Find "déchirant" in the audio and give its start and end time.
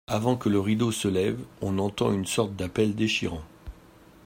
2.95-3.43